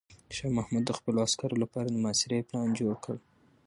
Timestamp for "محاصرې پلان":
2.03-2.67